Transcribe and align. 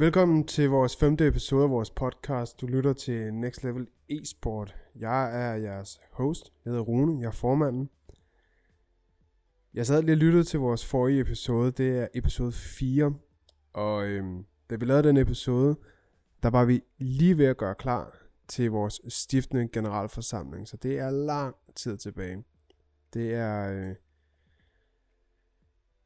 Velkommen 0.00 0.46
til 0.46 0.68
vores 0.68 0.96
femte 0.96 1.26
episode 1.26 1.64
af 1.64 1.70
vores 1.70 1.90
podcast. 1.90 2.60
Du 2.60 2.66
lytter 2.66 2.92
til 2.92 3.34
Next 3.34 3.64
Level 3.64 3.86
e-sport. 4.10 4.76
Jeg 4.96 5.50
er 5.50 5.54
jeres 5.54 6.00
host. 6.12 6.52
Jeg 6.64 6.70
hedder 6.70 6.84
Rune. 6.84 7.20
Jeg 7.20 7.26
er 7.26 7.32
formanden. 7.32 7.90
Jeg 9.74 9.86
sad 9.86 10.02
lige 10.02 10.14
og 10.14 10.18
lyttede 10.18 10.44
til 10.44 10.60
vores 10.60 10.86
forrige 10.86 11.20
episode. 11.20 11.70
Det 11.70 11.98
er 11.98 12.08
episode 12.14 12.52
4. 12.52 13.14
Og 13.72 14.06
øhm, 14.06 14.44
da 14.70 14.76
vi 14.76 14.84
lavede 14.84 15.08
den 15.08 15.16
episode, 15.16 15.76
der 16.42 16.50
var 16.50 16.64
vi 16.64 16.82
lige 16.98 17.38
ved 17.38 17.46
at 17.46 17.56
gøre 17.56 17.74
klar 17.74 18.18
til 18.48 18.70
vores 18.70 19.00
stiftende 19.08 19.68
generalforsamling. 19.68 20.68
Så 20.68 20.76
det 20.76 20.98
er 20.98 21.10
lang 21.10 21.56
tid 21.76 21.96
tilbage. 21.96 22.44
Det 23.14 23.34
er... 23.34 23.72
Øh, 23.72 23.94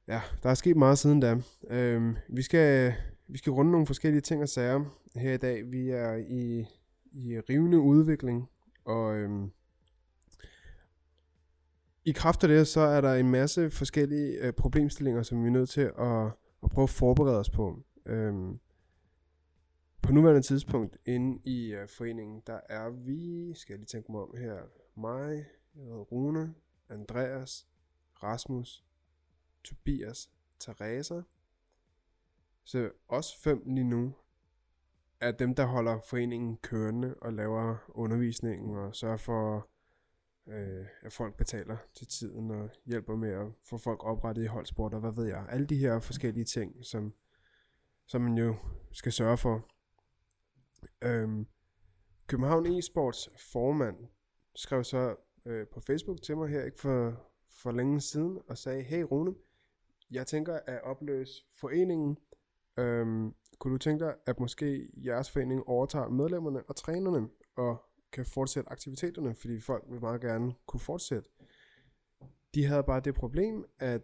ja, 0.08 0.22
der 0.42 0.50
er 0.50 0.54
sket 0.54 0.76
meget 0.76 0.98
siden 0.98 1.20
da. 1.20 1.36
Øhm, 1.70 2.16
vi 2.28 2.42
skal 2.42 2.94
vi 3.32 3.38
skal 3.38 3.52
runde 3.52 3.70
nogle 3.70 3.86
forskellige 3.86 4.20
ting 4.20 4.42
og 4.42 4.48
sager 4.48 4.84
her 5.16 5.32
i 5.32 5.36
dag. 5.36 5.70
Vi 5.72 5.90
er 5.90 6.14
i, 6.14 6.66
i 7.12 7.40
rivende 7.40 7.80
udvikling, 7.80 8.50
og 8.84 9.16
øhm, 9.16 9.50
i 12.04 12.12
kraft 12.12 12.42
af 12.42 12.48
det, 12.48 12.66
så 12.66 12.80
er 12.80 13.00
der 13.00 13.14
en 13.14 13.30
masse 13.30 13.70
forskellige 13.70 14.46
øh, 14.46 14.52
problemstillinger, 14.52 15.22
som 15.22 15.42
vi 15.42 15.46
er 15.46 15.52
nødt 15.52 15.68
til 15.68 15.80
at, 15.80 16.26
at 16.62 16.70
prøve 16.70 16.82
at 16.82 16.90
forberede 16.90 17.38
os 17.38 17.50
på. 17.50 17.82
Øhm, 18.06 18.60
på 20.02 20.12
nuværende 20.12 20.42
tidspunkt 20.42 20.96
inde 21.06 21.40
i 21.44 21.74
øh, 21.74 21.88
foreningen, 21.88 22.42
der 22.46 22.60
er 22.68 22.90
vi, 22.90 23.54
skal 23.54 23.72
jeg 23.72 23.78
lige 23.78 23.86
tænke 23.86 24.12
mig 24.12 24.20
om 24.20 24.36
her, 24.36 24.58
mig, 24.96 25.46
jeg 25.74 25.84
hedder 25.84 25.96
Rune, 25.96 26.54
Andreas, 26.88 27.66
Rasmus, 28.22 28.84
Tobias, 29.64 30.30
Teresa, 30.58 31.20
så 32.64 32.90
os 33.08 33.36
fem 33.36 33.62
lige 33.66 33.84
nu 33.84 34.14
er 35.20 35.32
dem, 35.32 35.54
der 35.54 35.64
holder 35.64 36.00
foreningen 36.00 36.56
kørende 36.56 37.14
og 37.14 37.32
laver 37.32 37.76
undervisningen 37.88 38.76
og 38.76 38.96
sørger 38.96 39.16
for, 39.16 39.68
øh, 40.46 40.86
at 41.02 41.12
folk 41.12 41.36
betaler 41.36 41.76
til 41.94 42.06
tiden 42.06 42.50
og 42.50 42.70
hjælper 42.86 43.16
med 43.16 43.30
at 43.30 43.46
få 43.64 43.78
folk 43.78 44.04
oprettet 44.04 44.42
i 44.42 44.46
holdsport 44.46 44.94
og 44.94 45.00
hvad 45.00 45.12
ved 45.12 45.26
jeg. 45.26 45.46
Alle 45.48 45.66
de 45.66 45.76
her 45.76 46.00
forskellige 46.00 46.44
ting, 46.44 46.84
som, 46.84 47.14
som 48.06 48.22
man 48.22 48.38
jo 48.38 48.56
skal 48.92 49.12
sørge 49.12 49.36
for. 49.36 49.68
Øhm, 51.02 51.46
København 52.26 52.66
e-sports 52.66 53.52
formand 53.52 53.96
skrev 54.54 54.84
så 54.84 55.16
øh, 55.46 55.66
på 55.66 55.80
Facebook 55.80 56.22
til 56.22 56.36
mig 56.36 56.48
her 56.48 56.64
ikke 56.64 56.80
for, 56.80 57.26
for 57.48 57.72
længe 57.72 58.00
siden 58.00 58.38
og 58.48 58.58
sagde, 58.58 58.82
hey 58.82 59.02
Rune, 59.02 59.34
jeg 60.10 60.26
tænker 60.26 60.60
at 60.66 60.82
opløse 60.82 61.44
foreningen, 61.60 62.18
Øhm, 62.76 63.34
kunne 63.58 63.72
du 63.72 63.78
tænke 63.78 64.04
dig, 64.04 64.14
at 64.26 64.40
måske 64.40 64.88
jeres 64.96 65.30
forening 65.30 65.68
overtager 65.68 66.08
medlemmerne 66.08 66.62
og 66.68 66.76
trænerne, 66.76 67.28
og 67.56 67.84
kan 68.12 68.26
fortsætte 68.26 68.70
aktiviteterne, 68.70 69.34
fordi 69.34 69.60
folk 69.60 69.84
vil 69.88 70.00
meget 70.00 70.20
gerne 70.20 70.54
kunne 70.66 70.80
fortsætte. 70.80 71.30
De 72.54 72.64
havde 72.66 72.82
bare 72.82 73.00
det 73.00 73.14
problem, 73.14 73.64
at 73.78 74.02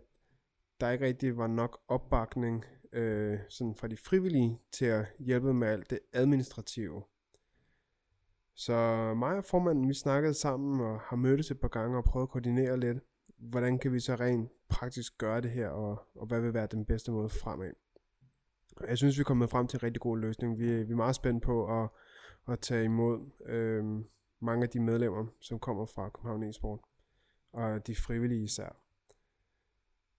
der 0.80 0.91
ikke 0.91 1.06
rigtig 1.06 1.36
var 1.36 1.46
nok 1.46 1.80
opbakning 1.89 2.64
øh, 2.92 3.39
sådan 3.48 3.74
fra 3.74 3.89
de 3.89 3.96
frivillige 3.96 4.61
til 4.73 4.84
at 4.84 5.07
hjælpe 5.18 5.55
med 5.55 5.68
alt 5.68 5.90
det 5.90 5.98
administrative. 6.12 7.02
Så 8.55 8.74
mig 9.14 9.36
og 9.36 9.45
formanden, 9.45 9.89
vi 9.89 9.95
snakkede 9.95 10.34
sammen 10.34 10.80
og 10.80 11.01
har 11.01 11.17
mødtes 11.17 11.51
et 11.51 11.61
par 11.61 11.68
gange 11.68 11.98
og 11.98 12.05
prøvet 12.05 12.27
at 12.27 12.30
koordinere 12.30 12.80
lidt, 12.80 12.98
hvordan 13.39 13.78
kan 13.78 13.92
vi 13.92 14.01
så 14.01 14.14
rent 14.14 14.51
praktisk 14.68 15.18
gøre 15.18 15.40
det 15.40 15.51
her, 15.51 15.68
og, 15.68 16.07
og 16.14 16.27
hvad 16.27 16.40
vil 16.40 16.55
være 16.55 16.67
den 16.67 16.84
bedste 16.84 17.12
måde 17.12 17.28
fremad. 17.28 17.73
Jeg 18.89 18.98
synes, 18.98 19.18
vi 19.18 19.20
er 19.20 19.24
kommet 19.24 19.50
frem 19.50 19.66
til 19.66 19.77
en 19.77 19.83
rigtig 19.83 20.00
god 20.00 20.18
løsning. 20.18 20.58
Vi, 20.58 20.83
vi 20.83 20.92
er 20.92 20.96
meget 20.96 21.14
spændt 21.14 21.42
på 21.42 21.83
at, 21.83 21.89
at 22.48 22.61
tage 22.61 22.84
imod 22.84 23.30
øh, 23.46 23.84
mange 24.40 24.62
af 24.62 24.68
de 24.68 24.80
medlemmer, 24.80 25.27
som 25.40 25.58
kommer 25.58 25.86
fra 25.86 26.08
København 26.08 26.42
e-sport, 26.42 26.80
og 27.52 27.86
de 27.86 27.94
frivillige 27.94 28.42
især. 28.42 28.77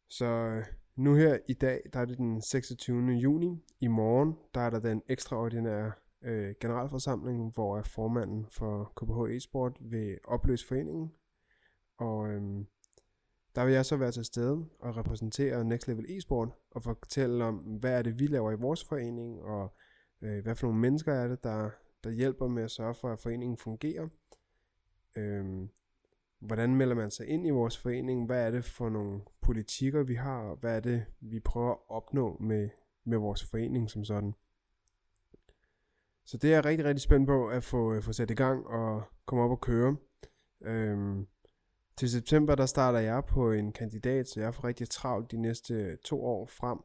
Så 0.09 0.25
øh, 0.25 0.65
nu 0.95 1.15
her 1.15 1.37
i 1.47 1.53
dag, 1.53 1.81
der 1.93 1.99
er 1.99 2.05
det 2.05 2.17
den 2.17 2.41
26. 2.41 3.11
juni. 3.11 3.63
I 3.79 3.87
morgen, 3.87 4.35
der 4.53 4.61
er 4.61 4.69
der 4.69 4.79
den 4.79 5.01
ekstraordinære 5.09 5.91
øh, 6.21 6.55
generalforsamling, 6.61 7.53
hvor 7.53 7.81
formanden 7.81 8.45
for 8.51 8.93
KBH 8.95 9.35
e-sport 9.35 9.77
vil 9.81 10.17
opløse 10.23 10.67
foreningen. 10.67 11.11
Og 11.97 12.29
øhm, 12.29 12.67
der 13.59 13.65
vil 13.65 13.73
jeg 13.73 13.85
så 13.85 13.97
være 13.97 14.11
til 14.11 14.25
stede 14.25 14.65
og 14.79 14.97
repræsentere 14.97 15.65
Next 15.65 15.87
Level 15.87 16.05
Esport 16.09 16.49
og 16.71 16.83
fortælle 16.83 17.45
om, 17.45 17.55
hvad 17.55 17.97
er 17.97 18.01
det, 18.01 18.19
vi 18.19 18.27
laver 18.27 18.51
i 18.51 18.55
vores 18.55 18.83
forening, 18.83 19.41
og 19.41 19.73
øh, 20.21 20.43
hvad 20.43 20.55
for 20.55 20.67
nogle 20.67 20.79
mennesker 20.79 21.13
er 21.13 21.27
det, 21.27 21.43
der, 21.43 21.69
der 22.03 22.09
hjælper 22.09 22.47
med 22.47 22.63
at 22.63 22.71
sørge 22.71 22.93
for, 22.93 23.09
at 23.09 23.19
foreningen 23.19 23.57
fungerer. 23.57 24.07
Øhm, 25.17 25.69
hvordan 26.39 26.75
melder 26.75 26.95
man 26.95 27.11
sig 27.11 27.27
ind 27.27 27.47
i 27.47 27.49
vores 27.49 27.77
forening? 27.77 28.25
Hvad 28.25 28.47
er 28.47 28.51
det 28.51 28.65
for 28.65 28.89
nogle 28.89 29.21
politikker, 29.41 30.03
vi 30.03 30.15
har? 30.15 30.39
Og 30.39 30.55
hvad 30.55 30.75
er 30.75 30.79
det, 30.79 31.05
vi 31.19 31.39
prøver 31.39 31.71
at 31.71 31.79
opnå 31.89 32.37
med, 32.39 32.69
med 33.03 33.17
vores 33.17 33.43
forening 33.43 33.89
som 33.89 34.03
sådan? 34.03 34.33
Så 36.25 36.37
det 36.37 36.49
er 36.49 36.55
jeg 36.55 36.65
rigtig, 36.65 36.85
rigtig 36.85 37.01
spændt 37.01 37.27
på 37.27 37.47
at 37.47 37.63
få, 37.63 37.93
øh, 37.93 38.03
få 38.03 38.13
sat 38.13 38.31
i 38.31 38.35
gang 38.35 38.67
og 38.67 39.03
komme 39.25 39.43
op 39.43 39.51
og 39.51 39.61
køre. 39.61 39.95
Øhm, 40.61 41.27
til 41.99 42.09
september, 42.09 42.55
der 42.55 42.65
starter 42.65 42.99
jeg 42.99 43.25
på 43.25 43.51
en 43.51 43.71
kandidat, 43.71 44.27
så 44.27 44.39
jeg 44.39 44.55
får 44.55 44.65
rigtig 44.65 44.89
travlt 44.89 45.31
de 45.31 45.37
næste 45.37 45.95
to 45.95 46.25
år 46.25 46.45
frem. 46.45 46.79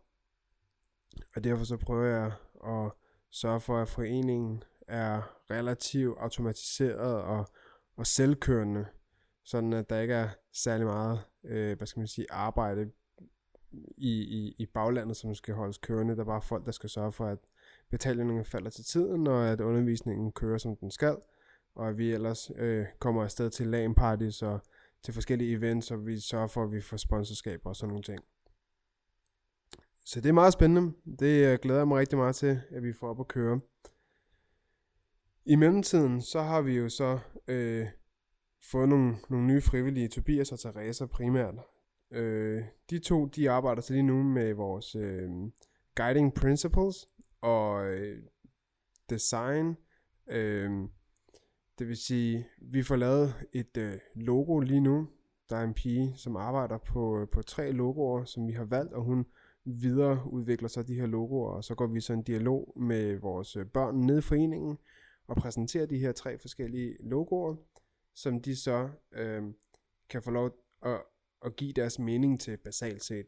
Og 1.37 1.45
derfor 1.45 1.65
så 1.65 1.77
prøver 1.77 2.07
jeg 2.07 2.33
at 2.67 2.93
sørge 3.31 3.61
for, 3.61 3.79
at 3.79 3.89
foreningen 3.89 4.63
er 4.89 5.23
relativt 5.51 6.19
automatiseret 6.19 7.23
og, 7.23 7.49
og 7.97 8.07
selvkørende, 8.07 8.87
sådan 9.45 9.73
at 9.73 9.91
der 9.91 10.01
ikke 10.01 10.15
er 10.15 10.29
særlig 10.53 10.87
meget, 10.87 11.21
øh, 11.45 11.77
hvad 11.77 11.87
skal 11.87 12.01
man 12.01 12.09
sige, 12.09 12.27
arbejde 12.31 12.91
i, 13.97 14.13
i, 14.21 14.55
i 14.59 14.67
baglandet, 14.67 15.17
som 15.17 15.35
skal 15.35 15.55
holdes 15.55 15.79
kørende. 15.79 16.15
Der 16.15 16.21
er 16.21 16.27
bare 16.27 16.43
folk, 16.43 16.67
der 16.67 16.73
skal 16.73 16.91
sørge 16.91 17.13
for, 17.13 17.27
at 17.27 17.39
betalingen 17.91 18.45
falder 18.45 18.71
til 18.71 18.85
tiden, 18.85 19.27
og 19.27 19.49
at 19.49 19.61
undervisningen 19.61 20.33
kører, 20.33 20.59
som 20.59 20.77
den 20.77 20.91
skal, 20.91 21.17
og 21.75 21.89
at 21.89 21.99
vi 21.99 22.13
ellers 22.13 22.51
øh, 22.57 22.87
kommer 22.99 23.23
afsted 23.23 23.51
til 23.51 23.67
LAN 23.67 23.95
parties 23.95 24.43
og 24.43 24.61
til 25.05 25.15
forskellige 25.15 25.57
events, 25.57 25.91
og 25.91 26.07
vi 26.07 26.21
sørger 26.21 26.47
for, 26.47 26.65
at 26.65 26.73
vi 26.73 26.81
får 26.81 26.97
sponsorskaber 26.97 27.71
og 27.71 27.77
sådan 27.77 27.89
nogle 27.89 28.03
ting. 28.03 28.21
Så 30.05 30.21
det 30.21 30.29
er 30.29 30.33
meget 30.33 30.53
spændende. 30.53 30.93
Det 31.19 31.47
øh, 31.47 31.59
glæder 31.63 31.81
jeg 31.81 31.89
mig 31.89 31.99
rigtig 31.99 32.19
meget 32.19 32.37
til, 32.37 32.61
at 32.71 32.83
vi 32.83 32.93
får 32.93 33.09
op 33.09 33.21
at 33.21 33.29
køre. 33.29 33.61
I 35.47 35.57
mellemtiden, 35.57 36.23
så 36.23 36.41
har 36.41 36.61
vi 36.63 36.77
jo 36.77 36.89
så 36.89 37.19
øh, 37.49 37.87
fået 38.63 38.89
nogle, 38.89 39.17
nogle 39.29 39.47
nye 39.47 39.61
frivillige, 39.61 40.09
Tobias 40.09 40.53
og 40.53 40.59
Teresa 40.59 41.07
primært. 41.07 41.55
Øh, 42.11 42.65
de 42.91 42.99
to, 42.99 43.27
de 43.27 43.51
arbejder 43.51 43.83
så 43.83 43.93
lige 43.93 44.03
nu 44.03 44.23
med 44.23 44.55
vores 44.55 44.95
øh, 44.95 45.31
guiding 45.95 46.35
principles 46.35 47.09
og 47.41 47.87
øh, 47.87 48.23
design, 49.11 49.77
øh, 50.29 50.71
det 51.79 51.89
vil 51.89 51.97
sige, 51.97 52.49
vi 52.59 52.83
får 52.83 52.97
lavet 52.97 53.35
et 53.53 53.77
øh, 53.77 53.99
logo 54.15 54.61
lige 54.61 54.81
nu. 54.81 55.09
Der 55.49 55.57
er 55.57 55.65
en 55.65 55.75
pige, 55.75 56.13
som 56.17 56.37
arbejder 56.37 56.79
på, 56.79 57.21
øh, 57.21 57.29
på 57.29 57.43
tre 57.43 57.73
logoer, 57.73 58.25
som 58.25 58.47
vi 58.47 58.53
har 58.53 58.65
valgt, 58.65 58.93
og 58.93 59.03
hun 59.03 59.27
videreudvikler 59.65 60.69
så 60.69 60.83
de 60.83 60.95
her 60.95 61.07
logoer, 61.07 61.51
og 61.51 61.65
så 61.65 61.75
går 61.75 61.87
vi 61.87 62.01
så 62.01 62.13
en 62.13 62.23
dialog 62.23 62.73
med 62.77 63.17
vores 63.17 63.57
øh, 63.57 63.67
børn 63.67 63.97
nede 63.97 64.19
i 64.19 64.23
foreningen, 64.23 64.79
og 65.27 65.37
præsenterer 65.37 65.87
de 65.87 65.99
her 65.99 66.13
tre 66.13 66.39
forskellige 66.39 66.97
logoer, 67.01 67.57
som 68.15 68.41
de 68.41 68.57
så 68.57 68.91
øh, 69.13 69.43
kan 70.09 70.23
få 70.23 70.31
lov 70.31 70.51
at, 70.83 71.03
at 71.45 71.57
give 71.57 71.73
deres 71.73 71.99
mening 71.99 72.41
til 72.41 72.57
basalt 72.57 73.05
set. 73.05 73.27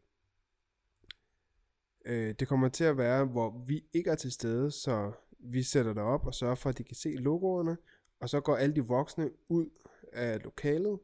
Øh, 2.04 2.34
det 2.38 2.48
kommer 2.48 2.68
til 2.68 2.84
at 2.84 2.98
være, 2.98 3.24
hvor 3.24 3.64
vi 3.66 3.84
ikke 3.92 4.10
er 4.10 4.14
til 4.14 4.32
stede, 4.32 4.70
så 4.70 5.12
vi 5.38 5.62
sætter 5.62 5.92
det 5.92 6.02
op 6.02 6.26
og 6.26 6.34
sørger 6.34 6.54
for, 6.54 6.70
at 6.70 6.78
de 6.78 6.84
kan 6.84 6.96
se 6.96 7.08
logoerne, 7.08 7.76
og 8.20 8.28
så 8.28 8.40
går 8.40 8.56
alle 8.56 8.74
de 8.74 8.84
voksne 8.84 9.30
ud 9.48 9.70
af 10.12 10.42
lokalet, 10.44 10.98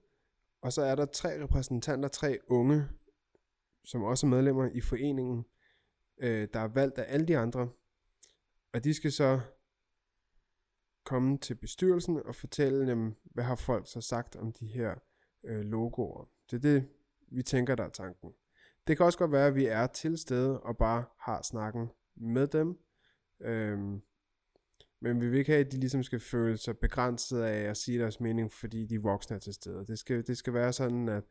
og 0.62 0.72
så 0.72 0.82
er 0.82 0.94
der 0.94 1.06
tre 1.06 1.42
repræsentanter, 1.42 2.08
tre 2.08 2.38
unge, 2.48 2.88
som 3.84 4.02
også 4.02 4.26
er 4.26 4.30
medlemmer 4.30 4.68
i 4.74 4.80
foreningen, 4.80 5.44
øh, 6.18 6.48
der 6.54 6.60
er 6.60 6.68
valgt 6.68 6.98
af 6.98 7.14
alle 7.14 7.26
de 7.28 7.38
andre. 7.38 7.68
Og 8.72 8.84
de 8.84 8.94
skal 8.94 9.12
så 9.12 9.40
komme 11.04 11.38
til 11.38 11.54
bestyrelsen 11.54 12.16
og 12.24 12.34
fortælle 12.34 12.86
dem, 12.86 13.14
hvad 13.24 13.44
har 13.44 13.56
folk 13.56 13.90
så 13.90 14.00
sagt 14.00 14.36
om 14.36 14.52
de 14.52 14.66
her 14.66 14.94
øh, 15.44 15.60
logoer. 15.60 16.28
Det 16.50 16.56
er 16.56 16.60
det, 16.60 16.88
vi 17.28 17.42
tænker, 17.42 17.74
der 17.74 17.84
er 17.84 17.88
tanken. 17.88 18.32
Det 18.86 18.96
kan 18.96 19.06
også 19.06 19.18
godt 19.18 19.32
være, 19.32 19.46
at 19.46 19.54
vi 19.54 19.66
er 19.66 19.86
til 19.86 20.18
stede 20.18 20.60
og 20.60 20.76
bare 20.76 21.04
har 21.18 21.42
snakken 21.42 21.88
med 22.16 22.46
dem. 22.46 22.78
Øhm, 23.40 24.02
men 25.02 25.20
vi 25.20 25.28
vil 25.28 25.38
ikke 25.38 25.52
have, 25.52 25.66
at 25.66 25.72
de 25.72 25.80
ligesom 25.80 26.02
skal 26.02 26.20
føle 26.20 26.56
sig 26.56 26.78
begrænset 26.78 27.42
af 27.42 27.70
at 27.70 27.76
sige 27.76 27.98
deres 27.98 28.20
mening, 28.20 28.52
fordi 28.52 28.86
de 28.86 29.02
voksne 29.02 29.36
er 29.36 29.40
til 29.40 29.54
stede. 29.54 29.86
Det 29.86 29.98
skal, 29.98 30.26
det 30.26 30.38
skal 30.38 30.54
være 30.54 30.72
sådan, 30.72 31.08
at 31.08 31.24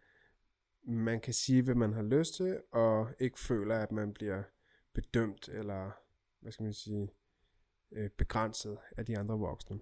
man 0.83 1.19
kan 1.19 1.33
sige, 1.33 1.62
hvad 1.63 1.75
man 1.75 1.94
har 1.94 2.01
lyst 2.01 2.35
til, 2.35 2.62
og 2.71 3.09
ikke 3.19 3.39
føler, 3.39 3.77
at 3.77 3.91
man 3.91 4.13
bliver 4.13 4.44
bedømt, 4.94 5.50
eller 5.50 5.91
hvad 6.39 6.51
skal 6.51 6.63
man 6.63 6.73
sige, 6.73 7.09
øh, 7.91 8.09
begrænset 8.09 8.77
af 8.97 9.06
de 9.06 9.18
andre 9.18 9.39
voksne. 9.39 9.79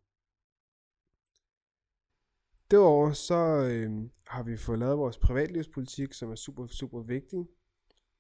Derudover 2.72 3.12
så 3.14 3.70
øh, 3.72 4.10
har 4.28 4.44
vi 4.44 4.58
fået 4.58 4.80
lavet 4.80 4.98
vores 4.98 5.18
privatlivspolitik, 5.18 6.14
som 6.14 6.32
er 6.32 6.36
super, 6.36 6.68
super 6.68 7.02
vigtig. 7.02 7.48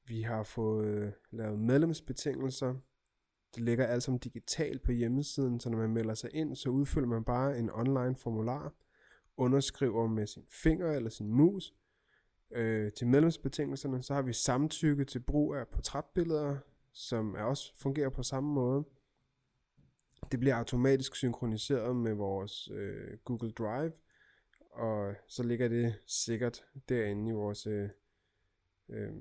Vi 0.05 0.21
har 0.21 0.43
fået 0.43 0.87
øh, 0.87 1.11
lavet 1.31 1.59
medlemsbetingelser. 1.59 2.75
Det 3.55 3.63
ligger 3.63 3.85
alt 3.85 4.03
sammen 4.03 4.19
digitalt 4.19 4.81
på 4.81 4.91
hjemmesiden, 4.91 5.59
så 5.59 5.69
når 5.69 5.77
man 5.77 5.89
melder 5.89 6.13
sig 6.13 6.29
ind, 6.33 6.55
så 6.55 6.69
udfylder 6.69 7.07
man 7.07 7.23
bare 7.23 7.59
en 7.59 7.69
online 7.69 8.15
formular, 8.15 8.73
underskriver 9.37 10.07
med 10.07 10.27
sin 10.27 10.45
finger 10.49 10.91
eller 10.91 11.09
sin 11.09 11.27
mus. 11.27 11.73
Øh, 12.51 12.91
til 12.91 13.07
medlemsbetingelserne, 13.07 14.03
så 14.03 14.13
har 14.13 14.21
vi 14.21 14.33
samtykke 14.33 15.05
til 15.05 15.19
brug 15.19 15.55
af 15.55 15.67
portrætbilleder, 15.67 16.57
som 16.91 17.35
er 17.35 17.43
også 17.43 17.73
fungerer 17.75 18.09
på 18.09 18.23
samme 18.23 18.53
måde. 18.53 18.83
Det 20.31 20.39
bliver 20.39 20.55
automatisk 20.55 21.15
synkroniseret 21.15 21.95
med 21.95 22.13
vores 22.13 22.69
øh, 22.71 23.17
Google 23.25 23.51
Drive, 23.51 23.91
og 24.71 25.15
så 25.27 25.43
ligger 25.43 25.67
det 25.67 25.95
sikkert 26.07 26.65
derinde 26.89 27.29
i 27.29 27.33
vores 27.33 27.67
øh, 27.67 27.89
øh, 28.89 29.13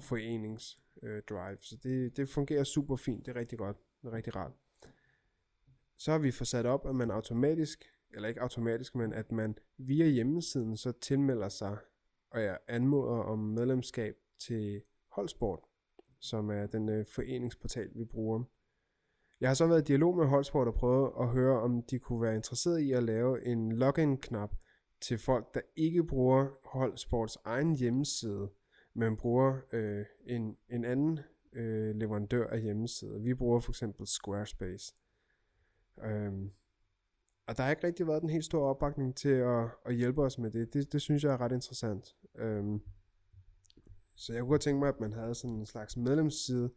forenings 0.00 0.78
øh, 1.02 1.22
drive. 1.28 1.58
Så 1.60 1.76
det, 1.82 2.16
det 2.16 2.28
fungerer 2.28 2.64
super 2.64 2.96
fint, 2.96 3.26
det 3.26 3.36
er 3.36 3.40
rigtig 3.40 3.58
godt, 3.58 3.76
det 4.02 4.08
er 4.08 4.12
rigtig 4.12 4.36
rart. 4.36 4.52
Så 5.98 6.12
har 6.12 6.18
vi 6.18 6.30
fået 6.30 6.48
sat 6.48 6.66
op, 6.66 6.86
at 6.86 6.94
man 6.94 7.10
automatisk, 7.10 7.84
eller 8.14 8.28
ikke 8.28 8.40
automatisk, 8.40 8.94
men 8.94 9.12
at 9.12 9.32
man 9.32 9.56
via 9.78 10.06
hjemmesiden 10.06 10.76
så 10.76 10.92
tilmelder 10.92 11.48
sig, 11.48 11.76
og 12.30 12.42
jeg 12.42 12.58
anmoder 12.68 13.22
om 13.22 13.38
medlemskab 13.38 14.14
til 14.38 14.82
Holdsport, 15.12 15.60
som 16.20 16.50
er 16.50 16.66
den 16.66 16.88
øh, 16.88 17.06
foreningsportal, 17.06 17.90
vi 17.94 18.04
bruger. 18.04 18.44
Jeg 19.40 19.48
har 19.48 19.54
så 19.54 19.66
været 19.66 19.80
i 19.80 19.84
dialog 19.84 20.16
med 20.16 20.26
Holdsport 20.26 20.68
og 20.68 20.74
prøvet 20.74 21.12
at 21.20 21.28
høre, 21.28 21.60
om 21.60 21.82
de 21.82 21.98
kunne 21.98 22.22
være 22.22 22.34
interesseret 22.34 22.80
i 22.80 22.92
at 22.92 23.02
lave 23.02 23.46
en 23.46 23.72
login-knap, 23.72 24.54
til 25.00 25.18
folk, 25.18 25.54
der 25.54 25.60
ikke 25.76 26.04
bruger 26.04 26.48
Holdsports 26.64 27.38
egen 27.44 27.76
hjemmeside, 27.76 28.50
men 28.98 29.16
bruger 29.16 29.60
øh, 29.72 30.06
en, 30.26 30.56
en 30.70 30.84
anden 30.84 31.20
øh, 31.52 31.96
leverandør 31.96 32.46
af 32.46 32.62
hjemmesider. 32.62 33.18
Vi 33.18 33.34
bruger 33.34 33.60
for 33.60 33.72
eksempel 33.72 34.06
Squarespace. 34.06 34.94
Øhm, 36.02 36.50
og 37.46 37.56
der 37.56 37.62
har 37.62 37.70
ikke 37.70 37.86
rigtig 37.86 38.06
været 38.06 38.22
den 38.22 38.30
helt 38.30 38.44
store 38.44 38.68
opbakning 38.70 39.16
til 39.16 39.28
at, 39.28 39.68
at 39.86 39.94
hjælpe 39.94 40.22
os 40.22 40.38
med 40.38 40.50
det. 40.50 40.74
det. 40.74 40.92
Det 40.92 41.02
synes 41.02 41.24
jeg 41.24 41.32
er 41.32 41.40
ret 41.40 41.52
interessant. 41.52 42.16
Øhm, 42.34 42.80
så 44.14 44.32
jeg 44.32 44.40
kunne 44.40 44.50
godt 44.50 44.62
tænke 44.62 44.78
mig, 44.78 44.88
at 44.88 45.00
man 45.00 45.12
havde 45.12 45.34
sådan 45.34 45.56
en 45.56 45.66
slags 45.66 45.96
medlemsside, 45.96 46.70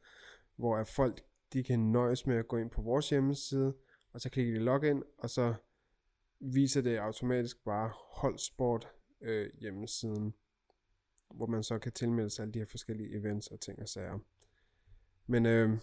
hvor 0.55 0.77
at 0.77 0.87
folk 0.87 1.21
de 1.53 1.63
kan 1.63 1.79
nøjes 1.79 2.25
med 2.25 2.35
at 2.35 2.47
gå 2.47 2.57
ind 2.57 2.69
på 2.69 2.81
vores 2.81 3.09
hjemmeside, 3.09 3.75
og 4.13 4.21
så 4.21 4.29
klikker 4.29 4.53
de 4.53 4.59
login, 4.59 5.03
og 5.17 5.29
så 5.29 5.53
viser 6.39 6.81
det 6.81 6.97
automatisk 6.97 7.63
bare 7.63 7.91
holdsport 7.93 8.87
øh, 9.21 9.49
hjemmesiden, 9.59 10.33
hvor 11.35 11.45
man 11.45 11.63
så 11.63 11.79
kan 11.79 11.91
tilmelde 11.91 12.29
sig 12.29 12.43
alle 12.43 12.53
de 12.53 12.59
her 12.59 12.65
forskellige 12.65 13.17
events 13.19 13.47
og 13.47 13.59
ting 13.59 13.79
og 13.79 13.89
sager. 13.89 14.19
Men 15.27 15.45
øh, 15.45 15.77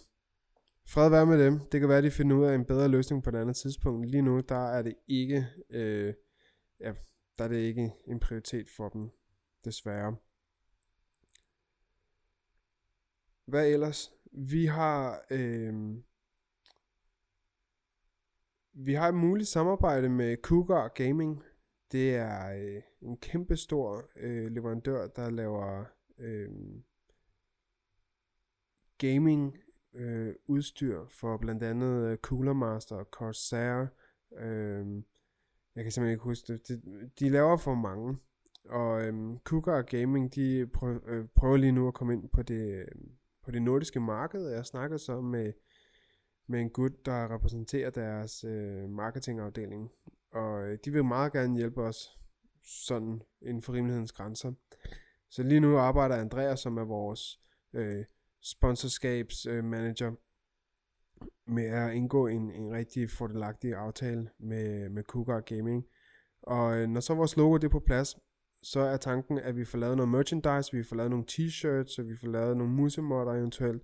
fred 0.86 1.10
være 1.10 1.26
med 1.26 1.44
dem. 1.44 1.58
Det 1.58 1.80
kan 1.80 1.88
være, 1.88 1.98
at 1.98 2.04
de 2.04 2.10
finder 2.10 2.36
ud 2.36 2.44
af 2.44 2.54
en 2.54 2.64
bedre 2.64 2.88
løsning 2.88 3.22
på 3.22 3.30
et 3.30 3.34
andet 3.34 3.56
tidspunkt. 3.56 4.08
Lige 4.08 4.22
nu, 4.22 4.40
der 4.40 4.68
er 4.68 4.82
det 4.82 4.94
ikke, 5.08 5.46
øh, 5.70 6.14
ja, 6.80 6.92
der 7.38 7.44
er 7.44 7.48
det 7.48 7.56
ikke 7.56 7.92
en 8.06 8.20
prioritet 8.20 8.66
for 8.76 8.88
dem, 8.88 9.10
desværre. 9.64 10.16
Hvad 13.46 13.68
ellers? 13.68 14.12
Vi 14.32 14.66
har 14.66 15.24
øh, 15.30 15.74
vi 18.80 18.94
har 18.94 19.08
et 19.08 19.14
muligt 19.14 19.48
samarbejde 19.48 20.08
med 20.08 20.36
Cougar 20.42 20.88
Gaming. 20.88 21.42
Det 21.92 22.14
er 22.14 22.52
øh, 22.52 22.82
en 23.02 23.16
kæmpe 23.16 23.56
stor 23.56 24.10
øh, 24.16 24.50
leverandør, 24.50 25.06
der 25.06 25.30
laver 25.30 25.84
øh, 26.18 26.50
gaming 28.98 29.56
øh, 29.94 30.34
udstyr 30.46 31.06
for 31.08 31.36
blandt 31.36 31.62
andet 31.62 32.10
øh, 32.10 32.16
Cooler 32.16 32.52
Master 32.52 32.96
og 32.96 33.08
Corsair. 33.10 33.86
Øh, 34.38 34.86
jeg 35.74 35.84
kan 35.84 35.92
simpelthen 35.92 36.10
ikke 36.10 36.24
huske 36.24 36.52
det. 36.52 36.68
De, 36.68 36.80
de 37.18 37.28
laver 37.28 37.56
for 37.56 37.74
mange. 37.74 38.18
Og 38.68 39.02
øh, 39.02 39.38
Cougar 39.44 39.82
Gaming, 39.82 40.34
de 40.34 40.66
prøver, 40.74 40.98
øh, 41.06 41.26
prøver 41.34 41.56
lige 41.56 41.72
nu 41.72 41.88
at 41.88 41.94
komme 41.94 42.12
ind 42.12 42.28
på 42.28 42.42
det, 42.42 42.74
øh, 42.74 42.88
på 43.44 43.50
det 43.50 43.62
nordiske 43.62 44.00
marked. 44.00 44.48
Jeg 44.48 44.66
snakker 44.66 44.96
så 44.96 45.20
med 45.20 45.52
med 46.48 46.60
en 46.60 46.70
gut, 46.70 47.06
der 47.06 47.34
repræsenterer 47.34 47.90
deres 47.90 48.44
øh, 48.44 48.90
marketingafdeling. 48.90 49.90
Og 50.38 50.68
øh, 50.68 50.78
de 50.84 50.92
vil 50.92 51.04
meget 51.04 51.32
gerne 51.32 51.56
hjælpe 51.56 51.82
os 51.82 52.18
sådan 52.64 53.22
inden 53.42 53.62
for 53.62 53.72
rimelighedens 53.72 54.12
grænser. 54.12 54.52
Så 55.30 55.42
lige 55.42 55.60
nu 55.60 55.78
arbejder 55.78 56.16
Andreas, 56.16 56.60
som 56.60 56.76
er 56.76 56.84
vores 56.84 57.40
øh, 57.72 58.04
sponsorskabsmanager, 58.42 60.10
øh, 60.10 60.16
med 61.46 61.64
at 61.64 61.94
indgå 61.94 62.26
en, 62.26 62.52
en 62.52 62.72
rigtig 62.72 63.10
fordelagtig 63.10 63.74
aftale 63.74 64.30
med, 64.38 64.88
med 64.88 65.02
Cougar 65.02 65.40
Gaming. 65.40 65.84
Og 66.42 66.76
øh, 66.76 66.88
når 66.88 67.00
så 67.00 67.14
vores 67.14 67.36
logo 67.36 67.56
det 67.56 67.64
er 67.64 67.68
på 67.68 67.82
plads, 67.86 68.16
så 68.62 68.80
er 68.80 68.96
tanken, 68.96 69.38
at 69.38 69.56
vi 69.56 69.64
får 69.64 69.78
lavet 69.78 69.96
noget 69.96 70.08
merchandise, 70.08 70.76
vi 70.76 70.84
får 70.84 70.96
lavet 70.96 71.10
nogle 71.10 71.26
t-shirts, 71.30 72.00
og 72.00 72.08
vi 72.08 72.16
får 72.16 72.28
lavet 72.28 72.56
nogle 72.56 72.72
musemotter 72.72 73.32
eventuelt, 73.32 73.82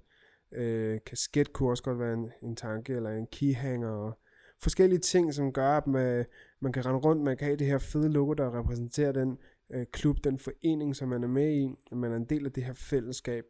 Øh, 0.57 1.01
kasket 1.07 1.53
kunne 1.53 1.71
også 1.71 1.83
godt 1.83 1.99
være 1.99 2.13
en, 2.13 2.33
en 2.43 2.57
tanke, 2.57 2.95
eller 2.95 3.11
en 3.11 3.27
keyhanger, 3.27 3.89
og 3.89 4.19
forskellige 4.65 4.99
ting, 4.99 5.35
som 5.35 5.53
gør, 5.53 5.77
at 5.77 5.87
man, 5.87 6.25
man 6.61 6.73
kan 6.73 6.87
rende 6.87 7.01
rundt, 7.01 7.23
man 7.23 7.37
kan 7.37 7.45
have 7.47 7.57
det 7.57 7.67
her 7.67 7.79
fede 7.79 8.13
logo, 8.13 8.33
der 8.33 8.59
repræsenterer 8.59 9.13
den 9.13 9.39
øh, 9.71 9.87
klub, 9.93 10.17
den 10.25 10.39
forening, 10.39 10.97
som 10.97 11.09
man 11.09 11.25
er 11.25 11.29
med 11.29 11.53
i, 11.53 11.75
at 11.91 11.97
man 11.97 12.13
er 12.13 12.17
en 12.17 12.29
del 12.29 12.47
af 12.47 12.53
det 12.53 12.65
her 12.65 12.73
fællesskab. 12.73 13.45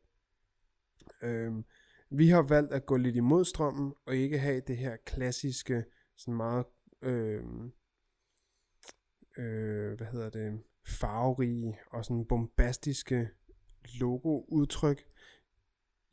Øh, 1.23 1.52
vi 2.11 2.28
har 2.28 2.42
valgt 2.42 2.73
at 2.73 2.87
gå 2.87 2.97
lidt 2.97 3.16
imod 3.16 3.44
strømmen, 3.44 3.92
og 4.06 4.16
ikke 4.16 4.38
have 4.38 4.61
det 4.61 4.76
her 4.76 4.97
klassiske, 5.06 5.85
sådan 6.16 6.35
meget, 6.35 6.64
øh, 7.02 7.42
øh, 9.38 9.97
hvad 9.97 10.06
hedder 10.06 10.30
det, 10.30 10.61
farverige 10.87 11.78
og 11.90 12.04
sådan 12.04 12.26
bombastiske 12.28 13.28
logo-udtryk, 14.00 15.04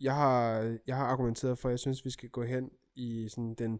jeg 0.01 0.15
har, 0.15 0.59
jeg 0.87 0.95
har 0.95 1.05
argumenteret 1.05 1.59
for, 1.59 1.69
at 1.69 1.71
jeg 1.71 1.79
synes, 1.79 2.05
vi 2.05 2.09
skal 2.09 2.29
gå 2.29 2.43
hen 2.43 2.69
i 2.95 3.27
sådan 3.29 3.55
den 3.55 3.79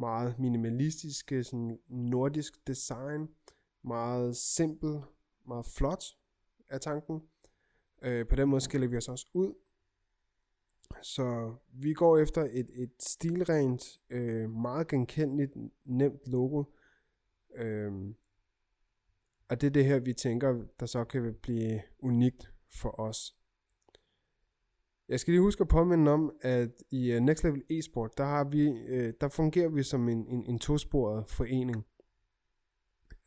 meget 0.00 0.38
minimalistiske, 0.38 1.44
sådan 1.44 1.78
nordisk 1.88 2.66
design, 2.66 3.28
meget 3.82 4.36
simpel, 4.36 5.00
meget 5.46 5.66
flot 5.66 6.04
af 6.68 6.80
tanken. 6.80 7.22
Øh, 8.02 8.28
på 8.28 8.36
den 8.36 8.48
måde 8.48 8.60
skiller 8.60 8.88
vi 8.88 8.96
os 8.96 9.08
også 9.08 9.26
ud. 9.34 9.54
Så 11.02 11.54
vi 11.72 11.94
går 11.94 12.18
efter 12.18 12.48
et, 12.52 12.70
et 12.74 12.92
stilrent, 12.98 14.00
øh, 14.10 14.50
meget 14.50 14.88
genkendeligt, 14.88 15.52
nemt 15.84 16.26
logo. 16.26 16.64
Øh, 17.54 17.92
og 19.48 19.60
det 19.60 19.66
er 19.66 19.70
det 19.70 19.84
her, 19.84 19.98
vi 19.98 20.12
tænker, 20.12 20.64
der 20.80 20.86
så 20.86 21.04
kan 21.04 21.34
blive 21.42 21.82
unikt 21.98 22.52
for 22.68 23.00
os. 23.00 23.39
Jeg 25.10 25.20
skal 25.20 25.32
lige 25.32 25.42
huske 25.42 25.60
at 25.60 25.68
påminde 25.68 26.12
om, 26.12 26.32
at 26.40 26.70
i 26.90 27.12
øh, 27.12 27.20
Next 27.20 27.44
Level 27.44 27.62
Esport, 27.70 28.18
der, 28.18 28.24
har 28.24 28.44
vi, 28.44 28.68
øh, 28.68 29.12
der 29.20 29.28
fungerer 29.28 29.68
vi 29.68 29.82
som 29.82 30.08
en, 30.08 30.26
en, 30.26 30.46
en 30.46 30.58
tosporet 30.58 31.24
forening. 31.28 31.86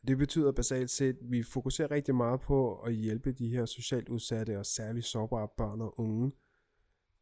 Det 0.06 0.18
betyder 0.18 0.52
basalt 0.52 0.90
set, 0.90 1.16
at 1.22 1.30
vi 1.30 1.42
fokuserer 1.42 1.90
rigtig 1.90 2.14
meget 2.14 2.40
på 2.40 2.80
at 2.80 2.94
hjælpe 2.94 3.32
de 3.32 3.48
her 3.48 3.66
socialt 3.66 4.08
udsatte 4.08 4.58
og 4.58 4.66
særligt 4.66 5.06
sårbare 5.06 5.48
børn 5.56 5.80
og 5.80 6.00
unge. 6.00 6.32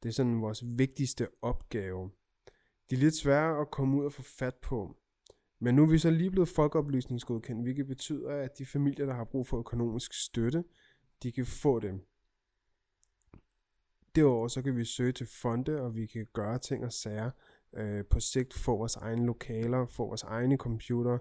Det 0.02 0.09
er 0.09 0.12
sådan 0.12 0.40
vores 0.40 0.64
vigtigste 0.66 1.28
opgave. 1.42 2.11
De 2.90 2.95
er 2.95 2.99
lidt 2.99 3.16
svære 3.16 3.61
at 3.61 3.71
komme 3.71 4.00
ud 4.00 4.04
og 4.04 4.12
få 4.12 4.23
fat 4.23 4.54
på. 4.62 4.97
Men 5.61 5.75
nu 5.75 5.83
er 5.83 5.90
vi 5.90 5.99
så 5.99 6.11
lige 6.11 6.31
blevet 6.31 6.49
folkeoplysningsgodkendt, 6.49 7.62
hvilket 7.62 7.87
betyder, 7.87 8.31
at 8.31 8.59
de 8.59 8.66
familier, 8.66 9.07
der 9.07 9.14
har 9.14 9.25
brug 9.25 9.47
for 9.47 9.59
økonomisk 9.59 10.12
støtte, 10.25 10.64
de 11.23 11.33
kan 11.33 11.47
få 11.47 11.81
det. 11.81 12.00
Derudover 14.14 14.49
så 14.49 14.62
kan 14.62 14.76
vi 14.76 14.85
søge 14.85 15.12
til 15.12 15.26
fonde, 15.26 15.81
og 15.83 15.95
vi 15.95 16.07
kan 16.07 16.26
gøre 16.33 16.59
ting 16.59 16.85
og 16.85 16.92
sager. 16.92 17.31
Øh, 17.76 18.04
på 18.11 18.21
sigt 18.21 18.54
få 18.54 18.76
vores 18.76 18.97
egne 18.97 19.26
lokaler, 19.26 19.87
få 19.87 20.07
vores 20.07 20.23
egne 20.23 20.57
computer, 20.57 21.19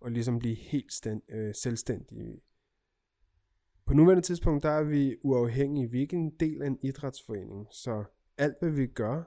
og 0.00 0.10
ligesom 0.10 0.38
blive 0.38 0.54
helt 0.54 0.92
stand, 0.92 1.22
øh, 1.28 1.54
selvstændige. 1.54 2.40
På 3.84 3.94
nuværende 3.94 4.22
tidspunkt, 4.22 4.62
der 4.62 4.70
er 4.70 4.82
vi 4.82 5.16
uafhængige. 5.22 5.90
Vi 5.90 5.98
er 5.98 6.02
ikke 6.02 6.16
en 6.16 6.30
del 6.40 6.62
af 6.62 6.66
en 6.66 6.78
idrætsforening, 6.82 7.66
så 7.70 8.04
alt 8.38 8.56
hvad 8.60 8.70
vi 8.70 8.86
gør, 8.86 9.22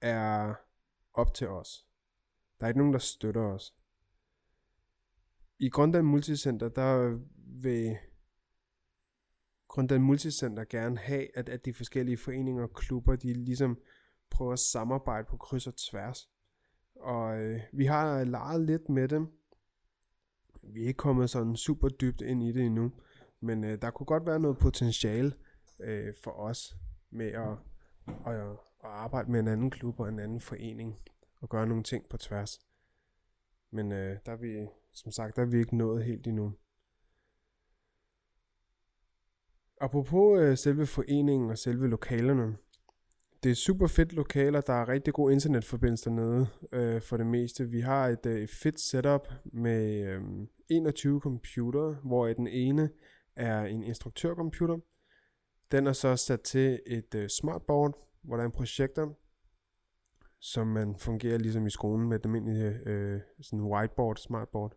er 0.00 0.54
op 1.14 1.34
til 1.34 1.48
os. 1.48 1.86
Der 2.60 2.66
er 2.66 2.68
ikke 2.68 2.78
nogen, 2.78 2.92
der 2.92 2.98
støtter 2.98 3.42
os. 3.42 3.74
I 5.58 5.68
Grøndal 5.68 6.04
Multicenter, 6.04 6.68
der 6.68 7.18
vil 7.62 7.96
Grundan 9.68 10.02
Multicenter 10.02 10.64
gerne 10.64 10.98
have, 10.98 11.38
at, 11.38 11.48
at 11.48 11.64
de 11.64 11.74
forskellige 11.74 12.16
foreninger 12.16 12.62
og 12.62 12.72
klubber, 12.74 13.16
de 13.16 13.32
ligesom 13.32 13.78
prøver 14.30 14.52
at 14.52 14.58
samarbejde 14.58 15.26
på 15.30 15.36
kryds 15.36 15.66
og 15.66 15.76
tværs. 15.76 16.30
Og 16.94 17.40
øh, 17.40 17.60
vi 17.72 17.84
har 17.84 18.24
leget 18.24 18.60
lidt 18.60 18.88
med 18.88 19.08
dem. 19.08 19.26
Vi 20.62 20.82
er 20.82 20.86
ikke 20.86 20.98
kommet 20.98 21.30
sådan 21.30 21.56
super 21.56 21.88
dybt 21.88 22.20
ind 22.20 22.42
i 22.42 22.52
det 22.52 22.66
endnu. 22.66 22.92
Men 23.40 23.64
øh, 23.64 23.82
der 23.82 23.90
kunne 23.90 24.06
godt 24.06 24.26
være 24.26 24.40
noget 24.40 24.58
potentiale 24.58 25.32
øh, 25.80 26.14
for 26.24 26.30
os 26.30 26.76
med 27.10 27.26
at, 27.26 27.58
at, 28.26 28.40
at 28.84 28.90
arbejde 28.90 29.30
med 29.30 29.40
en 29.40 29.48
anden 29.48 29.70
klub 29.70 30.00
og 30.00 30.08
en 30.08 30.18
anden 30.18 30.40
forening 30.40 30.96
og 31.40 31.48
gøre 31.48 31.66
nogle 31.66 31.82
ting 31.82 32.08
på 32.08 32.16
tværs. 32.16 32.60
Men 33.70 33.92
øh, 33.92 34.18
der 34.26 34.32
er 34.32 34.36
vi, 34.36 34.66
som 34.92 35.12
sagt, 35.12 35.36
der 35.36 35.42
er 35.42 35.46
vi 35.46 35.58
ikke 35.58 35.76
nået 35.76 36.04
helt 36.04 36.26
endnu. 36.26 36.52
Apropos 39.80 40.40
øh, 40.40 40.56
selve 40.56 40.86
foreningen 40.86 41.50
og 41.50 41.58
selve 41.58 41.88
lokalerne. 41.88 42.56
Det 43.42 43.50
er 43.50 43.54
super 43.54 43.86
fedt 43.86 44.12
lokaler, 44.12 44.60
der 44.60 44.72
er 44.72 44.88
rigtig 44.88 45.14
god 45.14 45.32
internetforbindelse 45.32 46.10
dernede 46.10 46.46
øh, 46.72 47.02
for 47.02 47.16
det 47.16 47.26
meste. 47.26 47.68
Vi 47.68 47.80
har 47.80 48.08
et, 48.08 48.26
øh, 48.26 48.40
et 48.40 48.50
fedt 48.50 48.80
setup 48.80 49.28
med 49.44 50.06
øh, 50.06 50.22
21 50.68 51.20
computer, 51.20 51.94
hvor 52.04 52.26
den 52.26 52.46
ene 52.46 52.90
er 53.36 53.64
en 53.64 53.82
instruktørcomputer. 53.82 54.78
Den 55.72 55.86
er 55.86 55.92
så 55.92 56.16
sat 56.16 56.40
til 56.40 56.80
et 56.86 57.14
øh, 57.14 57.28
smartboard, 57.28 58.08
hvor 58.22 58.36
der 58.36 58.42
er 58.42 58.46
en 58.46 58.52
projektor, 58.52 59.18
som 60.40 60.66
man 60.66 60.96
fungerer 60.98 61.38
ligesom 61.38 61.66
i 61.66 61.70
skolen 61.70 62.08
med 62.08 62.16
et 62.16 62.24
almindeligt 62.24 62.86
øh, 62.86 63.20
sådan 63.40 63.64
whiteboard, 63.64 64.16
smartboard. 64.16 64.76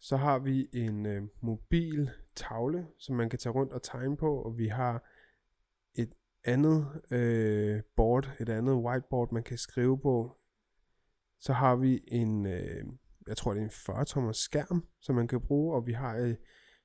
Så 0.00 0.16
har 0.16 0.38
vi 0.38 0.68
en 0.72 1.06
øh, 1.06 1.22
mobil 1.40 2.10
tavle, 2.34 2.86
som 2.98 3.16
man 3.16 3.30
kan 3.30 3.38
tage 3.38 3.52
rundt 3.52 3.72
og 3.72 3.82
tegne 3.82 4.16
på, 4.16 4.42
og 4.42 4.58
vi 4.58 4.68
har 4.68 5.04
et 5.94 6.12
andet 6.44 7.02
øh, 7.10 7.82
board, 7.96 8.30
et 8.40 8.48
andet 8.48 8.74
whiteboard, 8.74 9.32
man 9.32 9.42
kan 9.42 9.58
skrive 9.58 10.00
på. 10.00 10.36
Så 11.40 11.52
har 11.52 11.76
vi 11.76 12.04
en, 12.08 12.46
øh, 12.46 12.84
jeg 13.26 13.36
tror 13.36 13.52
det 13.52 13.60
er 13.60 13.64
en 13.64 13.70
40 13.70 14.04
tommer 14.04 14.32
skærm, 14.32 14.86
som 15.00 15.14
man 15.14 15.28
kan 15.28 15.40
bruge, 15.40 15.76
og 15.76 15.86
vi 15.86 15.92
har 15.92 16.16
øh, 16.16 16.34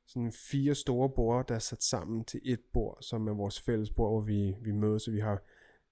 sådan 0.06 0.32
fire 0.32 0.76
store 0.76 1.10
bord, 1.10 1.48
der 1.48 1.56
er 1.56 1.60
sat 1.60 1.84
sammen 1.84 2.26
til 2.26 2.42
et 2.44 2.62
bord, 2.74 2.98
som 3.02 3.28
er 3.28 3.34
vores 3.34 3.62
fælles 3.62 3.92
bord, 3.92 4.12
hvor 4.12 4.22
vi, 4.22 4.56
vi 4.62 4.72
mødes, 4.72 5.08
og 5.08 5.14
vi 5.14 5.20
har 5.20 5.42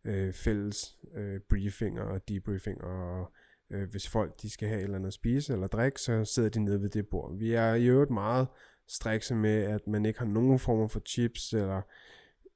øh, 0.03 0.33
fælles 0.33 0.99
øh, 1.13 1.39
briefinger 1.49 2.03
og 2.03 2.29
debriefinger, 2.29 2.85
og 2.85 3.33
øh, 3.73 3.89
hvis 3.89 4.09
folk 4.09 4.41
de 4.41 4.49
skal 4.49 4.67
have 4.67 4.79
et 4.79 4.83
eller 4.83 4.97
andet 4.97 5.07
at 5.07 5.13
spise 5.13 5.53
eller 5.53 5.67
drikke, 5.67 6.01
så 6.01 6.25
sidder 6.25 6.49
de 6.49 6.59
nede 6.59 6.81
ved 6.81 6.89
det 6.89 7.07
bord. 7.07 7.37
Vi 7.37 7.53
er 7.53 7.73
i 7.73 7.85
øvrigt 7.85 8.11
meget 8.11 8.47
strikse 8.87 9.35
med, 9.35 9.63
at 9.63 9.87
man 9.87 10.05
ikke 10.05 10.19
har 10.19 10.25
nogen 10.25 10.59
form 10.59 10.89
for 10.89 11.01
chips 11.07 11.53
eller 11.53 11.81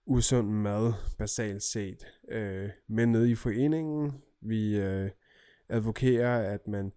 usund 0.06 0.50
mad, 0.50 0.94
basalt 1.18 1.64
set, 1.64 2.08
øh, 2.30 2.70
men 2.88 3.12
nede 3.12 3.32
i 3.32 3.36
foreningen. 3.36 4.24
Vi 4.42 4.80
øh, 4.80 5.10
advokerer, 5.70 6.54
at 6.54 6.68
man 6.68 6.92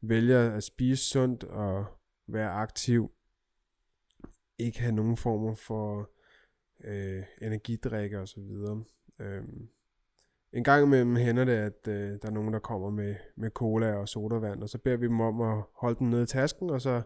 vælger 0.00 0.50
at 0.52 0.64
spise 0.64 1.04
sundt 1.04 1.44
og 1.44 1.86
være 2.28 2.50
aktiv, 2.50 3.10
ikke 4.58 4.80
have 4.80 4.94
nogen 4.94 5.16
former 5.16 5.54
for 5.54 6.10
øh, 6.84 7.24
energidrikke 7.42 8.18
osv. 8.18 8.42
Øh, 9.20 9.44
en 10.52 10.64
gang 10.64 10.84
imellem 10.84 11.16
hænder 11.16 11.44
det, 11.44 11.52
at 11.52 11.88
øh, 11.88 12.10
der 12.22 12.28
er 12.28 12.30
nogen, 12.30 12.52
der 12.52 12.58
kommer 12.58 12.90
med, 12.90 13.14
med 13.36 13.50
cola 13.50 13.94
og 13.94 14.08
sodavand, 14.08 14.62
og 14.62 14.68
så 14.68 14.78
beder 14.78 14.96
vi 14.96 15.06
dem 15.06 15.20
om 15.20 15.40
at 15.40 15.62
holde 15.74 15.98
den 15.98 16.10
nede 16.10 16.22
i 16.22 16.26
tasken, 16.26 16.70
og 16.70 16.80
så 16.80 17.02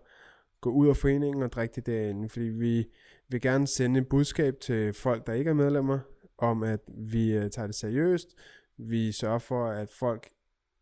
gå 0.61 0.71
ud 0.71 0.89
af 0.89 0.97
foreningen 0.97 1.43
og 1.43 1.53
drikke 1.53 1.75
det 1.75 1.87
derinde, 1.87 2.29
fordi 2.29 2.45
vi 2.45 2.91
vil 3.29 3.41
gerne 3.41 3.67
sende 3.67 4.01
et 4.01 4.09
budskab 4.09 4.61
til 4.61 4.93
folk, 4.93 5.27
der 5.27 5.33
ikke 5.33 5.51
er 5.51 5.55
medlemmer, 5.55 5.99
om 6.39 6.63
at 6.63 6.81
vi 6.89 7.33
øh, 7.33 7.51
tager 7.51 7.67
det 7.67 7.75
seriøst. 7.75 8.29
Vi 8.77 9.13
sørger 9.13 9.39
for, 9.39 9.67
at 9.67 9.91
folk, 9.91 10.29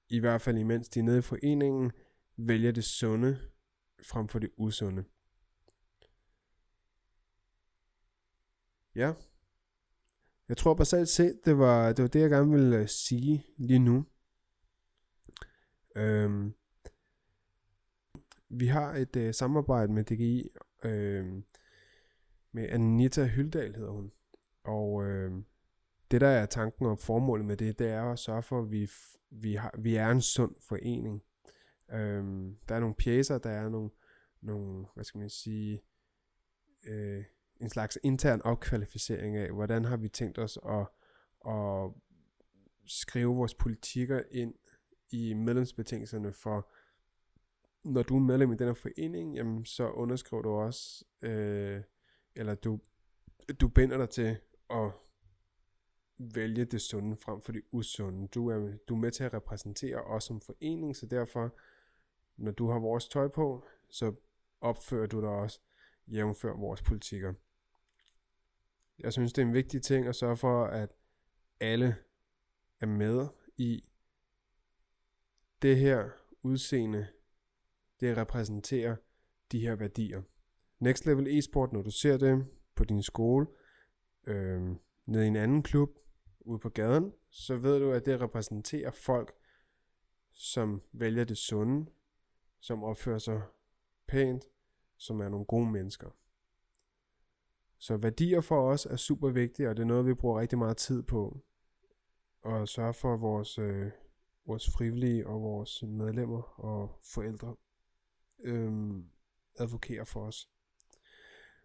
i 0.09 0.19
hvert 0.19 0.41
fald 0.41 0.59
imens 0.59 0.88
de 0.88 1.00
er 1.00 1.05
nede 1.05 1.19
i 1.19 1.23
foreningen, 1.23 1.93
vælger 2.37 2.73
det 2.73 2.85
sunde 2.85 3.38
frem 4.03 4.29
for 4.29 4.38
det 4.38 4.50
usunde. 4.57 5.05
Ja, 8.95 9.12
jeg 10.49 10.57
tror 10.57 10.75
basalt 10.75 11.09
set, 11.09 11.40
det 11.45 11.59
var 11.59 11.93
det, 11.93 12.02
var 12.02 12.09
det 12.09 12.21
jeg 12.21 12.31
gerne 12.31 12.50
ville 12.50 12.76
øh, 12.76 12.88
sige 12.88 13.47
lige 13.57 13.78
nu. 13.78 14.05
Øhm, 15.97 16.55
vi 18.49 18.67
har 18.67 18.95
et 18.95 19.17
øh, 19.17 19.35
samarbejde 19.35 19.93
med 19.93 20.05
DGI, 20.05 20.50
øh, 20.85 21.43
med 22.52 22.69
Anita 22.69 23.26
Hyldal 23.26 23.75
hedder 23.75 23.90
hun. 23.90 24.12
Og 24.64 25.05
øh, 25.05 25.33
det 26.11 26.21
der 26.21 26.28
er 26.28 26.47
tanken 26.47 26.87
og 26.87 26.99
formålet 26.99 27.47
med 27.47 27.57
det, 27.57 27.78
det 27.78 27.88
er 27.88 28.02
at 28.02 28.19
sørge 28.19 28.43
for, 28.43 28.62
at 28.62 28.71
vi, 28.71 28.90
vi, 29.31 29.55
har, 29.55 29.75
vi 29.78 29.95
er 29.95 30.09
en 30.09 30.21
sund 30.21 30.55
forening. 30.69 31.23
Øh, 31.90 32.25
der 32.69 32.75
er 32.75 32.81
nogle 32.81 32.95
pjæser, 32.95 33.38
der 33.38 33.50
er 33.50 33.69
nogle, 33.69 33.90
nogle 34.40 34.87
hvad 34.95 35.05
skal 35.05 35.19
man 35.19 35.31
sige, 35.31 35.83
øh, 36.87 37.25
en 37.61 37.71
slags 37.71 37.99
intern 38.03 38.43
opkvalificering 38.43 39.37
af, 39.37 39.53
hvordan 39.53 39.85
har 39.85 39.97
vi 39.97 40.09
tænkt 40.09 40.38
os 40.38 40.59
at, 40.69 40.87
at 41.53 41.91
skrive 42.87 43.37
vores 43.37 43.55
politikker 43.55 44.23
ind 44.31 44.55
i 45.11 45.35
medlemsbetingelserne 45.35 46.33
for, 46.33 46.71
når 47.85 48.03
du 48.03 48.17
er 48.17 48.21
medlem 48.21 48.53
i 48.53 48.57
den 48.57 48.67
her 48.67 48.75
forening, 48.75 49.37
jamen, 49.37 49.65
så 49.65 49.91
underskriver 49.91 50.43
du 50.43 50.50
også, 50.50 51.05
øh, 51.23 51.83
eller 52.35 52.55
du, 52.55 52.81
du 53.61 53.69
binder 53.69 53.97
dig 53.97 54.11
til 54.11 54.37
at 54.71 54.91
vælge 56.19 56.65
det 56.65 56.81
sunde 56.81 57.17
frem 57.17 57.41
for 57.41 57.53
det 57.53 57.62
usunde. 57.73 58.29
Du 58.29 58.49
er, 58.49 58.73
du 58.88 58.95
er 58.95 58.99
med 58.99 59.11
til 59.11 59.25
at 59.25 59.35
repræsentere 59.35 60.03
os 60.03 60.25
som 60.25 60.41
forening, 60.41 60.97
så 60.97 61.07
derfor, 61.07 61.55
når 62.37 62.53
du 62.53 62.71
har 62.71 62.79
vores 62.79 63.09
tøj 63.09 63.29
på, 63.29 63.65
så 63.91 64.15
opfører 64.61 65.07
du 65.07 65.21
dig 65.21 65.29
også 65.29 65.61
jævnfør 66.07 66.53
vores 66.53 66.83
politikker. 66.83 67.35
Jeg 68.99 69.12
synes, 69.12 69.33
det 69.33 69.43
er 69.43 69.47
en 69.47 69.55
vigtig 69.55 69.83
ting 69.83 70.07
at 70.07 70.17
sørge 70.17 70.37
for, 70.37 70.64
at 70.64 70.90
alle 71.61 71.97
er 72.81 72.87
med 72.87 73.26
i 73.57 73.85
det 75.62 75.76
her 75.76 76.11
udseende, 76.43 77.09
det 78.00 78.17
repræsenterer 78.17 78.97
de 79.52 79.61
her 79.61 79.75
værdier. 79.75 80.23
Next 80.78 81.07
Level 81.07 81.38
Esport, 81.38 81.73
når 81.73 81.83
du 81.83 81.90
ser 81.90 82.17
det 82.17 82.47
på 82.75 82.85
din 82.85 83.02
skole, 83.02 83.47
øh, 84.26 84.76
nede 85.07 85.25
i 85.25 85.28
en 85.28 85.37
anden 85.37 85.62
klub, 85.62 85.90
ude 86.40 86.59
på 86.59 86.69
gaden, 86.69 87.12
så 87.31 87.57
ved 87.57 87.81
du, 87.81 87.93
at 87.93 88.07
det 88.07 88.21
repræsenterer 88.21 88.90
folk, 88.90 89.35
som 90.33 90.83
vælger 90.93 91.25
det 91.25 91.38
sunde, 91.38 91.90
som 92.61 92.85
opfører 92.85 93.19
sig 93.19 93.43
pænt, 94.07 94.45
som 94.97 95.21
er 95.21 95.28
nogle 95.28 95.47
gode 95.47 95.71
mennesker. 95.71 96.11
Så 97.78 97.97
værdier 97.97 98.40
for 98.40 98.70
os 98.70 98.87
er 98.87 98.97
super 98.97 99.30
vigtige, 99.30 99.68
og 99.68 99.76
det 99.76 99.82
er 99.82 99.87
noget, 99.87 100.06
vi 100.06 100.14
bruger 100.14 100.40
rigtig 100.40 100.58
meget 100.58 100.76
tid 100.76 101.02
på. 101.02 101.40
Og 102.42 102.68
sørge 102.68 102.94
for, 102.94 103.16
vores, 103.16 103.58
øh, 103.58 103.90
vores 104.47 104.70
frivillige 104.70 105.26
og 105.26 105.42
vores 105.42 105.82
medlemmer 105.82 106.61
og 106.61 106.99
forældre 107.14 107.56
øh, 108.44 108.73
advokerer 109.58 110.04
for 110.04 110.20
os. 110.20 110.49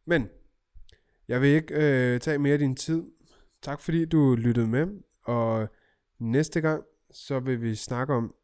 Men 0.05 0.29
jeg 1.27 1.41
vil 1.41 1.49
ikke 1.49 1.73
øh, 1.73 2.19
tage 2.19 2.39
mere 2.39 2.53
af 2.53 2.59
din 2.59 2.75
tid. 2.75 3.03
Tak 3.61 3.81
fordi 3.81 4.05
du 4.05 4.35
lyttede 4.35 4.67
med, 4.67 4.87
og 5.21 5.67
næste 6.19 6.61
gang 6.61 6.83
så 7.11 7.39
vil 7.39 7.61
vi 7.61 7.75
snakke 7.75 8.13
om, 8.13 8.35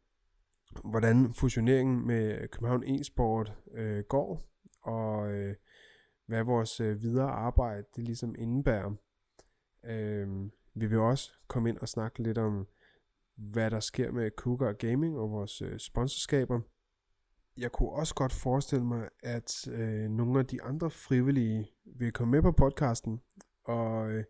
hvordan 0.84 1.34
fusioneringen 1.34 2.06
med 2.06 2.48
København 2.48 2.84
e-sport 2.84 3.52
øh, 3.72 4.04
går, 4.08 4.50
og 4.82 5.32
øh, 5.32 5.54
hvad 6.30 6.44
vores 6.44 6.80
øh, 6.80 7.02
videre 7.02 7.30
arbejde 7.30 7.84
det 7.96 8.04
ligesom 8.04 8.34
indebærer. 8.38 8.90
Øh, 9.84 10.28
vi 10.74 10.86
vil 10.86 10.98
også 10.98 11.32
komme 11.46 11.68
ind 11.68 11.78
og 11.78 11.88
snakke 11.88 12.22
lidt 12.22 12.38
om, 12.38 12.66
hvad 13.34 13.70
der 13.70 13.80
sker 13.80 14.12
med 14.12 14.30
Cougar 14.36 14.72
Gaming 14.72 15.18
og 15.18 15.30
vores 15.30 15.62
øh, 15.62 15.78
sponsorskaber. 15.78 16.60
Jeg 17.56 17.72
kunne 17.72 17.90
også 17.90 18.14
godt 18.14 18.32
forestille 18.32 18.84
mig, 18.84 19.08
at 19.22 19.68
øh, 19.68 20.10
nogle 20.10 20.38
af 20.38 20.46
de 20.46 20.62
andre 20.62 20.90
frivillige 20.90 21.70
vil 21.84 22.12
komme 22.12 22.30
med 22.30 22.42
på 22.42 22.52
podcasten 22.52 23.20
og 23.64 24.10
øh, 24.10 24.24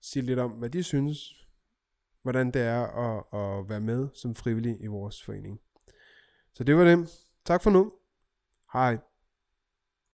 sige 0.00 0.22
lidt 0.22 0.38
om, 0.38 0.50
hvad 0.50 0.70
de 0.70 0.82
synes, 0.82 1.46
hvordan 2.22 2.50
det 2.50 2.62
er 2.62 2.82
at, 2.82 3.40
at 3.40 3.68
være 3.68 3.80
med 3.80 4.08
som 4.14 4.34
frivillig 4.34 4.80
i 4.80 4.86
vores 4.86 5.22
forening. 5.24 5.60
Så 6.52 6.64
det 6.64 6.76
var 6.76 6.84
det. 6.84 7.10
Tak 7.44 7.62
for 7.62 7.70
nu. 7.70 7.92
Hej. 8.72 9.09